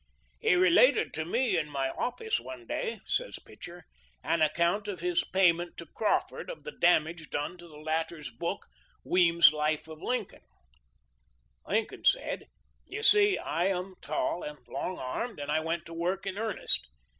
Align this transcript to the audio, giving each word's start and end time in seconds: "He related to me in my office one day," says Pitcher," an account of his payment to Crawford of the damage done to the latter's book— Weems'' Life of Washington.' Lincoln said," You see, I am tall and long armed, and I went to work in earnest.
"He 0.39 0.55
related 0.55 1.13
to 1.13 1.25
me 1.25 1.55
in 1.59 1.69
my 1.69 1.91
office 1.91 2.39
one 2.39 2.65
day," 2.65 3.01
says 3.05 3.37
Pitcher," 3.37 3.83
an 4.23 4.41
account 4.41 4.87
of 4.87 4.99
his 4.99 5.23
payment 5.23 5.77
to 5.77 5.85
Crawford 5.85 6.49
of 6.49 6.63
the 6.63 6.71
damage 6.71 7.29
done 7.29 7.55
to 7.59 7.67
the 7.67 7.77
latter's 7.77 8.31
book— 8.31 8.65
Weems'' 9.03 9.53
Life 9.53 9.87
of 9.87 9.99
Washington.' 10.01 10.41
Lincoln 11.67 12.03
said," 12.05 12.47
You 12.87 13.03
see, 13.03 13.37
I 13.37 13.65
am 13.65 13.93
tall 14.01 14.41
and 14.41 14.57
long 14.67 14.97
armed, 14.97 15.39
and 15.39 15.51
I 15.51 15.59
went 15.59 15.85
to 15.85 15.93
work 15.93 16.25
in 16.25 16.35
earnest. 16.35 16.87